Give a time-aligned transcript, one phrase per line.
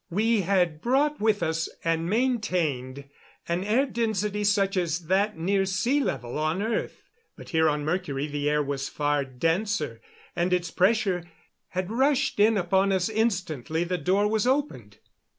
[0.09, 3.07] We had brought with us, and maintained,
[3.47, 7.03] an air density such as that near sea level on earth.
[7.35, 10.01] But here on Mercury the air was far denser,
[10.35, 11.29] and its pressure
[11.67, 14.97] had rushed in upon us instantly the door was opened.